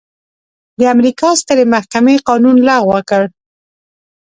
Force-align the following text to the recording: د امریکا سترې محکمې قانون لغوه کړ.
د 0.79 0.81
امریکا 0.95 1.29
سترې 1.41 1.65
محکمې 1.73 2.15
قانون 2.27 2.55
لغوه 2.67 2.99
کړ. 3.09 3.23